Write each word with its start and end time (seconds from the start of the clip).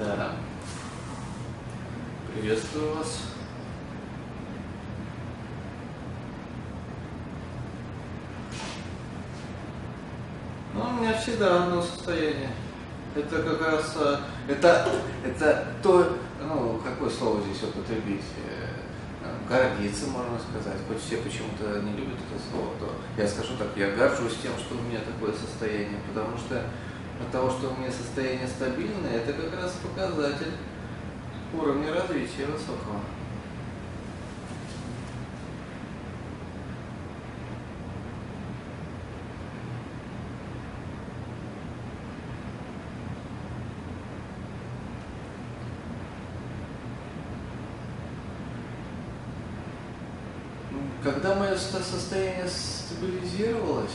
Да. 0.00 0.32
Приветствую 2.34 2.96
вас. 2.96 3.22
Ну, 10.74 10.80
у 10.80 10.92
меня 11.00 11.14
всегда 11.14 11.62
одно 11.62 11.82
состояние. 11.82 12.50
Это 13.14 13.40
как 13.40 13.60
раз, 13.64 13.96
э, 13.96 14.16
это, 14.48 14.88
это 15.24 15.66
то, 15.84 16.16
ну, 16.42 16.80
какое 16.84 17.10
слово 17.10 17.42
здесь 17.42 17.62
употребить? 17.62 18.24
Э, 18.48 18.69
гордиться, 19.50 20.06
можно 20.06 20.38
сказать. 20.38 20.78
Хоть 20.86 21.02
все 21.02 21.16
почему-то 21.18 21.82
не 21.82 21.92
любят 21.98 22.14
это 22.22 22.38
слово, 22.38 22.70
то 22.78 22.94
я 23.20 23.26
скажу 23.26 23.56
так, 23.58 23.68
я 23.76 23.90
горжусь 23.90 24.38
тем, 24.40 24.56
что 24.56 24.76
у 24.78 24.82
меня 24.82 25.00
такое 25.00 25.34
состояние, 25.34 25.98
потому 26.08 26.38
что 26.38 26.62
от 27.20 27.30
того, 27.32 27.50
что 27.50 27.74
у 27.74 27.76
меня 27.76 27.90
состояние 27.90 28.46
стабильное, 28.46 29.18
это 29.18 29.32
как 29.32 29.60
раз 29.60 29.74
показатель 29.82 30.54
уровня 31.52 31.92
развития 31.92 32.46
высокого. 32.46 33.02
Когда 51.12 51.34
мое 51.34 51.56
состояние 51.56 52.46
стабилизировалось, 52.46 53.90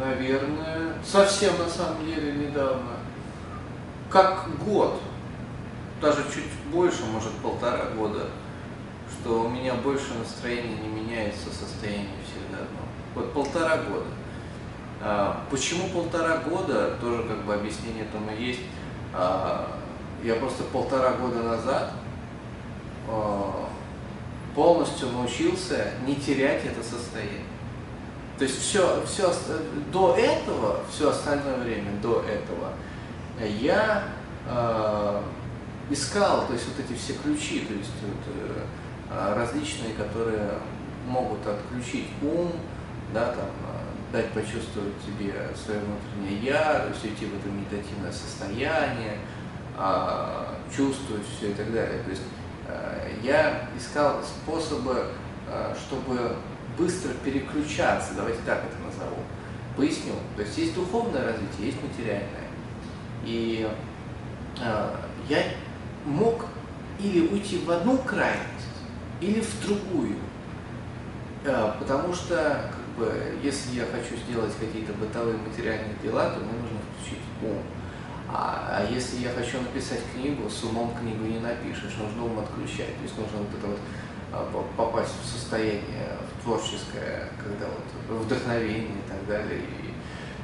наверное, 0.00 0.94
совсем 1.04 1.56
на 1.58 1.68
самом 1.68 2.04
деле 2.04 2.32
недавно, 2.32 2.96
как 4.10 4.48
год, 4.64 5.00
даже 6.02 6.24
чуть 6.34 6.50
больше, 6.72 7.04
может 7.04 7.30
полтора 7.34 7.84
года, 7.96 8.26
что 9.12 9.44
у 9.44 9.48
меня 9.48 9.74
больше 9.74 10.12
настроения 10.18 10.74
не 10.74 10.88
меняется, 10.88 11.50
состояние 11.50 12.08
всегда 12.24 12.64
одно. 12.64 12.80
Вот 13.14 13.32
полтора 13.32 13.76
года. 13.76 14.10
А, 15.00 15.44
почему 15.52 15.88
полтора 15.90 16.38
года, 16.38 16.96
тоже 17.00 17.22
как 17.22 17.44
бы 17.44 17.54
объяснение 17.54 18.06
этому 18.06 18.36
есть. 18.36 18.60
А, 19.14 19.70
я 20.24 20.34
просто 20.34 20.64
полтора 20.64 21.12
года 21.12 21.44
назад 21.44 21.92
а, 23.08 23.69
полностью 24.54 25.08
научился 25.10 25.92
не 26.06 26.16
терять 26.16 26.64
это 26.64 26.82
состояние. 26.82 27.44
То 28.38 28.44
есть 28.44 28.58
все, 28.58 29.04
все 29.04 29.32
до 29.92 30.16
этого, 30.16 30.80
все 30.90 31.10
остальное 31.10 31.58
время 31.58 31.92
до 32.02 32.22
этого, 32.22 32.72
я 33.60 34.04
э, 34.46 35.22
искал, 35.90 36.46
то 36.46 36.54
есть 36.54 36.66
вот 36.68 36.84
эти 36.84 36.98
все 36.98 37.12
ключи, 37.14 37.60
то 37.60 37.74
есть 37.74 37.90
вот, 38.02 38.34
э, 38.34 39.34
различные, 39.34 39.92
которые 39.94 40.52
могут 41.06 41.46
отключить 41.46 42.06
ум, 42.22 42.52
да, 43.12 43.32
там, 43.32 43.44
э, 43.44 44.12
дать 44.12 44.30
почувствовать 44.32 44.94
тебе 45.04 45.34
свое 45.54 45.80
внутреннее 45.80 46.42
я, 46.42 46.80
то 46.80 46.88
есть 46.88 47.04
уйти 47.04 47.26
в 47.26 47.36
это 47.36 47.48
медитативное 47.48 48.12
состояние, 48.12 49.18
э, 49.76 50.44
чувствовать 50.74 51.26
все 51.36 51.50
и 51.50 51.54
так 51.54 51.72
далее. 51.72 52.02
То 52.04 52.10
есть 52.10 52.22
я 53.22 53.68
искал 53.76 54.22
способы, 54.22 55.06
э, 55.48 55.74
чтобы 55.76 56.36
быстро 56.78 57.12
переключаться, 57.24 58.14
давайте 58.14 58.40
так 58.46 58.64
это 58.64 58.76
назову. 58.84 59.22
Поясню. 59.76 60.14
То 60.36 60.42
есть 60.42 60.56
есть 60.58 60.74
духовное 60.74 61.24
развитие, 61.24 61.66
есть 61.66 61.78
материальное. 61.82 62.48
И 63.24 63.68
э, 64.60 64.96
я 65.28 65.44
мог 66.04 66.46
или 66.98 67.28
уйти 67.28 67.58
в 67.58 67.70
одну 67.70 67.98
крайность, 67.98 68.46
или 69.20 69.40
в 69.40 69.62
другую. 69.62 70.16
Потому 71.42 72.12
что, 72.12 72.70
как 72.70 72.98
бы, 72.98 73.14
если 73.42 73.76
я 73.76 73.86
хочу 73.86 74.14
сделать 74.26 74.52
какие-то 74.60 74.92
бытовые 74.92 75.38
материальные 75.38 75.96
дела, 76.02 76.28
то 76.28 76.40
мне 76.40 76.52
нужно 76.52 76.78
включить 76.92 77.24
ум. 77.42 77.62
А, 78.80 78.90
если 78.90 79.18
я 79.18 79.30
хочу 79.30 79.60
написать 79.60 80.00
книгу, 80.14 80.48
с 80.48 80.64
умом 80.64 80.94
книгу 80.98 81.24
не 81.24 81.38
напишешь, 81.38 81.96
нужно 81.98 82.24
ум 82.24 82.38
отключать. 82.38 82.96
То 82.96 83.02
есть 83.02 83.18
нужно 83.18 83.38
вот 83.38 83.48
это 83.58 83.66
вот 83.66 83.78
а, 84.32 84.64
попасть 84.76 85.12
в 85.22 85.26
состояние 85.26 86.16
в 86.38 86.44
творческое, 86.44 87.28
когда 87.42 87.66
вот 87.66 88.22
вдохновение 88.22 88.96
и 89.04 89.08
так 89.08 89.26
далее. 89.26 89.60
И, 89.60 89.94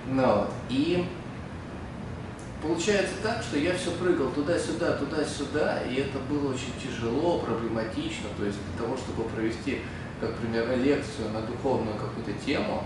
ну, 0.09 0.27
вот. 0.27 0.51
и 0.69 1.07
получается 2.63 3.15
так, 3.23 3.43
что 3.43 3.59
я 3.59 3.75
все 3.75 3.91
прыгал 3.93 4.31
туда-сюда, 4.31 4.97
туда-сюда, 4.97 5.83
и 5.83 5.95
это 5.95 6.19
было 6.19 6.53
очень 6.53 6.73
тяжело, 6.83 7.39
проблематично. 7.39 8.29
То 8.37 8.45
есть 8.45 8.59
для 8.71 8.85
того, 8.85 8.97
чтобы 8.99 9.29
провести, 9.31 9.81
как 10.21 10.35
пример, 10.37 10.77
лекцию 10.77 11.31
на 11.33 11.41
духовную 11.41 11.97
какую-то 11.97 12.33
тему, 12.45 12.85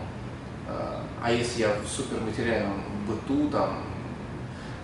а, 0.68 1.02
а 1.20 1.32
если 1.32 1.62
я 1.62 1.74
в 1.74 1.88
суперматериальном 1.88 2.84
быту, 3.08 3.48
там, 3.50 3.80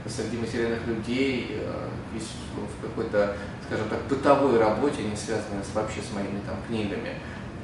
среди 0.09 0.37
материальных 0.37 0.87
людей, 0.87 1.49
э, 1.51 1.89
в 2.17 2.83
какой-то, 2.83 3.37
скажем 3.67 3.89
так, 3.89 3.99
бытовой 4.09 4.59
работе, 4.59 5.03
не 5.03 5.17
связанной 5.17 5.63
с, 5.63 5.75
вообще 5.75 6.01
с 6.01 6.13
моими 6.15 6.41
там 6.47 6.57
книгами, 6.67 7.15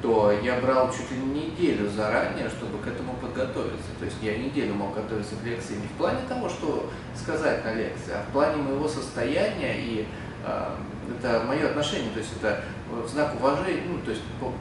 то 0.01 0.31
я 0.43 0.59
брал 0.59 0.91
чуть 0.91 1.09
ли 1.11 1.17
не 1.17 1.45
неделю 1.45 1.89
заранее, 1.89 2.49
чтобы 2.49 2.77
к 2.79 2.87
этому 2.87 3.13
подготовиться. 3.13 3.87
То 3.99 4.05
есть 4.05 4.17
я 4.21 4.37
неделю 4.37 4.73
мог 4.73 4.93
готовиться 4.93 5.35
к 5.37 5.45
лекции 5.45 5.75
не 5.75 5.87
в 5.87 5.91
плане 5.91 6.19
того, 6.27 6.49
что 6.49 6.89
сказать 7.15 7.63
на 7.63 7.73
лекции, 7.73 8.11
а 8.13 8.23
в 8.29 8.33
плане 8.33 8.57
моего 8.61 8.87
состояния 8.87 9.79
и 9.79 10.05
э, 10.45 10.75
это 11.17 11.43
мое 11.47 11.69
отношение, 11.69 12.11
то 12.11 12.19
есть 12.19 12.31
это 12.39 12.63
в 12.91 13.07
знак 13.07 13.33
уважения, 13.39 13.83
ну, 13.87 13.99
то 13.99 14.11
есть 14.11 14.23
по, 14.39 14.51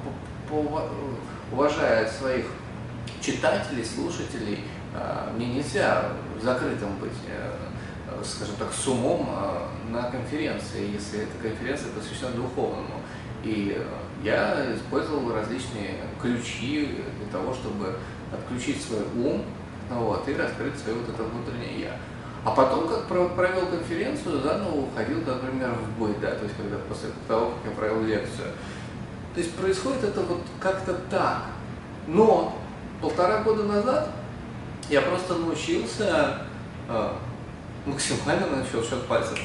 по, 0.48 0.62
по, 0.62 0.88
уважая 1.50 2.08
своих 2.08 2.46
читателей, 3.20 3.84
слушателей, 3.84 4.60
э, 4.94 5.32
мне 5.36 5.46
нельзя 5.46 6.12
закрытым 6.42 6.96
быть. 6.98 7.12
Э, 7.28 7.52
скажем 8.24 8.56
так, 8.56 8.72
с 8.72 8.86
умом 8.86 9.28
а, 9.30 9.68
на 9.90 10.02
конференции, 10.10 10.92
если 10.92 11.22
эта 11.22 11.38
конференция 11.40 11.90
посвящена 11.92 12.30
духовному. 12.32 13.00
И 13.44 13.76
э, 13.76 13.84
я 14.22 14.74
использовал 14.74 15.32
различные 15.34 15.96
ключи 16.20 17.02
для 17.18 17.32
того, 17.32 17.52
чтобы 17.52 17.96
отключить 18.32 18.82
свой 18.82 19.02
ум 19.16 19.44
вот, 19.90 20.28
и 20.28 20.34
раскрыть 20.34 20.78
свое 20.78 20.98
вот 20.98 21.08
это 21.08 21.22
внутреннее 21.24 21.80
я. 21.80 21.96
А 22.44 22.50
потом, 22.50 22.88
как 22.88 23.06
провел 23.06 23.66
конференцию, 23.66 24.40
заново 24.40 24.82
уходил, 24.82 25.18
например, 25.18 25.70
в 25.70 25.98
бой, 25.98 26.14
да, 26.20 26.32
то 26.32 26.44
есть 26.44 26.56
когда 26.56 26.76
после 26.88 27.10
того, 27.28 27.50
как 27.50 27.70
я 27.72 27.76
провел 27.76 28.02
лекцию. 28.02 28.48
То 29.34 29.40
есть 29.40 29.54
происходит 29.54 30.04
это 30.04 30.20
вот 30.22 30.42
как-то 30.60 30.94
так. 31.10 31.42
Но 32.08 32.56
полтора 33.00 33.42
года 33.42 33.62
назад 33.64 34.10
я 34.92 35.00
просто 35.00 35.36
научился 35.36 36.36
э, 36.86 37.12
максимально 37.86 38.46
на 38.46 38.62
счет 38.62 39.06
пальцев 39.08 39.40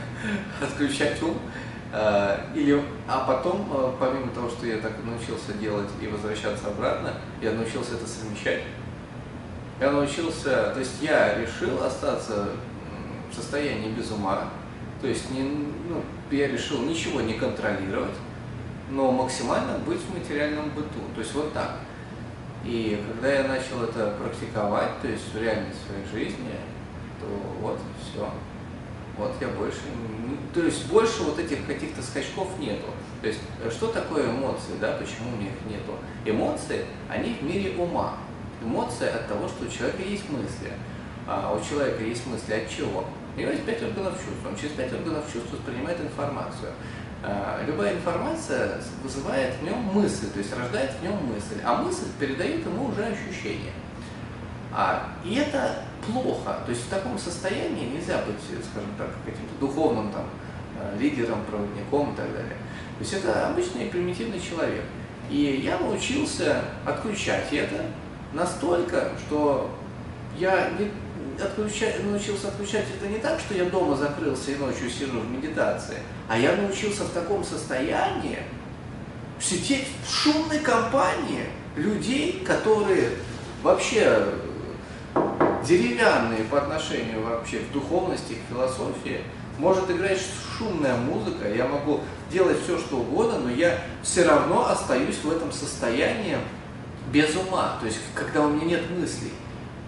отключать 0.60 1.22
ум. 1.22 1.38
Э, 1.92 2.38
или, 2.52 2.82
а 3.06 3.20
потом, 3.20 3.70
э, 3.72 3.92
помимо 4.00 4.32
того, 4.32 4.48
что 4.50 4.66
я 4.66 4.78
так 4.78 4.92
научился 5.04 5.52
делать 5.52 5.88
и 6.00 6.08
возвращаться 6.08 6.66
обратно, 6.66 7.12
я 7.40 7.52
научился 7.52 7.94
это 7.94 8.08
совмещать. 8.08 8.62
Я 9.78 9.92
научился, 9.92 10.72
то 10.72 10.80
есть 10.80 11.00
я 11.00 11.38
решил 11.38 11.84
остаться 11.84 12.48
в 13.30 13.34
состоянии 13.34 13.92
без 13.92 14.10
ума, 14.10 14.48
то 15.00 15.06
есть 15.06 15.30
не, 15.30 15.42
ну, 15.42 16.02
я 16.32 16.48
решил 16.48 16.82
ничего 16.82 17.20
не 17.20 17.34
контролировать, 17.34 18.16
но 18.90 19.12
максимально 19.12 19.78
быть 19.78 20.00
в 20.00 20.18
материальном 20.18 20.70
быту. 20.70 21.00
То 21.14 21.20
есть 21.20 21.34
вот 21.34 21.52
так. 21.52 21.76
И 22.64 23.02
когда 23.08 23.32
я 23.32 23.48
начал 23.48 23.82
это 23.82 24.16
практиковать, 24.20 25.00
то 25.02 25.08
есть 25.08 25.32
в 25.32 25.40
реальной 25.40 25.72
своей 25.74 26.06
жизни, 26.06 26.54
то 27.20 27.26
вот 27.60 27.78
все. 28.00 28.30
Вот 29.18 29.32
я 29.40 29.48
больше, 29.48 29.80
то 30.54 30.60
есть 30.60 30.88
больше 30.88 31.22
вот 31.24 31.38
этих 31.38 31.66
каких-то 31.66 32.02
скачков 32.02 32.58
нету. 32.58 32.86
То 33.20 33.28
есть 33.28 33.40
что 33.70 33.88
такое 33.88 34.30
эмоции, 34.30 34.72
да, 34.80 34.92
почему 34.92 35.36
у 35.36 35.42
них 35.42 35.52
нету? 35.68 35.98
Эмоции, 36.24 36.86
они 37.10 37.34
в 37.34 37.42
мире 37.42 37.76
ума. 37.76 38.14
Эмоции 38.62 39.08
от 39.08 39.28
того, 39.28 39.48
что 39.48 39.66
у 39.66 39.68
человека 39.68 40.02
есть 40.02 40.30
мысли. 40.30 40.72
А 41.26 41.52
у 41.54 41.62
человека 41.68 42.02
есть 42.02 42.26
мысли 42.26 42.54
от 42.54 42.70
чего? 42.70 43.04
У 43.36 43.40
него 43.40 43.50
есть 43.50 43.64
пять 43.64 43.82
органов 43.82 44.14
чувств. 44.14 44.46
Он 44.48 44.56
через 44.56 44.72
пять 44.72 44.92
органов 44.92 45.24
чувств 45.32 45.52
воспринимает 45.52 46.00
информацию. 46.00 46.72
А, 47.24 47.62
любая 47.64 47.94
информация 47.94 48.80
вызывает 49.02 49.54
в 49.54 49.62
нем 49.62 49.78
мысль, 49.94 50.28
то 50.30 50.38
есть 50.38 50.52
рождает 50.56 50.90
в 50.90 51.02
нем 51.04 51.14
мысль, 51.26 51.60
а 51.64 51.76
мысль 51.76 52.06
передает 52.18 52.66
ему 52.66 52.86
уже 52.88 53.04
ощущение. 53.04 53.72
А, 54.72 55.08
и 55.24 55.34
это 55.36 55.84
плохо. 56.04 56.58
То 56.64 56.70
есть 56.70 56.86
в 56.86 56.88
таком 56.88 57.16
состоянии 57.18 57.94
нельзя 57.94 58.18
быть, 58.26 58.40
скажем 58.70 58.90
так, 58.98 59.08
каким-то 59.24 59.54
духовным 59.60 60.10
там, 60.10 60.24
э, 60.80 60.98
лидером, 60.98 61.44
проводником 61.44 62.12
и 62.12 62.16
так 62.16 62.32
далее. 62.32 62.56
То 62.98 63.04
есть 63.04 63.12
это 63.12 63.48
обычный 63.48 63.86
примитивный 63.86 64.40
человек. 64.40 64.84
И 65.30 65.62
я 65.64 65.78
научился 65.78 66.62
отключать 66.84 67.52
это 67.52 67.86
настолько, 68.32 69.10
что 69.26 69.70
я 70.36 70.70
отключать, 71.40 72.04
научился 72.04 72.48
отключать 72.48 72.86
это 72.96 73.08
не 73.08 73.18
так, 73.18 73.40
что 73.40 73.54
я 73.54 73.64
дома 73.64 73.96
закрылся 73.96 74.52
и 74.52 74.56
ночью 74.56 74.90
сижу 74.90 75.20
в 75.20 75.30
медитации, 75.30 75.98
а 76.28 76.38
я 76.38 76.56
научился 76.56 77.04
в 77.04 77.10
таком 77.10 77.44
состоянии 77.44 78.38
сидеть 79.40 79.88
в 80.06 80.10
шумной 80.10 80.58
компании 80.60 81.46
людей, 81.76 82.42
которые 82.46 83.10
вообще 83.62 84.24
деревянные 85.66 86.44
по 86.44 86.58
отношению 86.58 87.22
вообще 87.22 87.58
к 87.58 87.72
духовности, 87.72 88.34
к 88.34 88.52
философии, 88.52 89.20
может 89.58 89.90
играть 89.90 90.18
шумная 90.56 90.96
музыка, 90.96 91.48
я 91.52 91.66
могу 91.66 92.00
делать 92.30 92.58
все, 92.64 92.78
что 92.78 92.96
угодно, 92.96 93.38
но 93.40 93.50
я 93.50 93.78
все 94.02 94.24
равно 94.24 94.68
остаюсь 94.68 95.18
в 95.22 95.30
этом 95.30 95.52
состоянии 95.52 96.38
без 97.12 97.36
ума, 97.36 97.76
то 97.80 97.86
есть 97.86 97.98
когда 98.14 98.42
у 98.42 98.48
меня 98.48 98.64
нет 98.64 98.90
мыслей. 98.90 99.32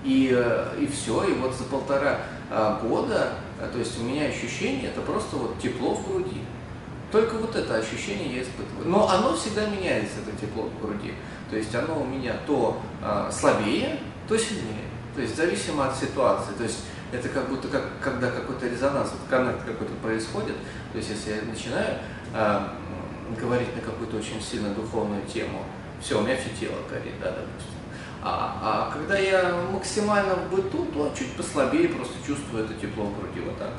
И, 0.04 0.30
э, 0.32 0.76
и 0.78 0.86
все, 0.86 1.24
и 1.24 1.32
вот 1.34 1.54
за 1.54 1.64
полтора 1.64 2.18
а, 2.50 2.78
года, 2.80 3.32
э, 3.58 3.68
то 3.72 3.78
есть 3.78 3.98
у 3.98 4.04
меня 4.04 4.26
ощущение, 4.26 4.90
это 4.90 5.00
просто 5.00 5.36
вот 5.36 5.58
тепло 5.58 5.94
в 5.94 6.06
груди. 6.06 6.42
Только 7.10 7.34
вот 7.34 7.56
это 7.56 7.76
ощущение 7.76 8.36
я 8.36 8.42
испытываю. 8.42 8.86
Но 8.86 9.08
оно 9.08 9.34
всегда 9.34 9.66
меняется, 9.66 10.16
это 10.26 10.36
тепло 10.38 10.64
в 10.64 10.80
груди. 10.80 11.14
То 11.50 11.56
есть 11.56 11.74
оно 11.74 12.02
у 12.02 12.04
меня 12.04 12.34
то 12.46 12.80
а, 13.02 13.30
слабее, 13.32 13.98
то 14.28 14.36
сильнее. 14.36 14.88
То 15.14 15.22
есть 15.22 15.36
зависимо 15.36 15.86
от 15.86 15.96
ситуации. 15.96 16.52
То 16.58 16.64
есть 16.64 16.80
это 17.12 17.28
как 17.28 17.48
будто 17.48 17.68
как, 17.68 17.84
когда 18.00 18.30
какой-то 18.30 18.68
резонанс, 18.68 19.10
вот 19.12 19.20
коннект 19.30 19.64
какой-то 19.64 19.94
происходит. 20.02 20.56
То 20.92 20.98
есть 20.98 21.10
если 21.10 21.36
я 21.36 21.42
начинаю 21.42 21.98
а, 22.34 22.74
говорить 23.40 23.74
на 23.74 23.80
какую-то 23.80 24.16
очень 24.16 24.40
сильно 24.42 24.68
духовную 24.74 25.22
тему, 25.26 25.62
все, 26.00 26.18
у 26.18 26.22
меня 26.22 26.36
все 26.36 26.50
тело 26.58 26.76
горит, 26.90 27.14
да, 27.20 27.30
допустим. 27.30 27.83
А, 28.26 28.56
а 28.62 28.90
когда 28.90 29.18
я 29.18 29.54
максимально 29.70 30.34
в 30.34 30.50
быту, 30.50 30.86
то 30.86 31.12
чуть 31.16 31.36
послабее 31.36 31.90
просто 31.90 32.14
чувствую 32.26 32.64
это 32.64 32.72
тепло 32.72 33.04
в 33.04 33.20
груди, 33.20 33.40
вот 33.40 33.58
так. 33.58 33.70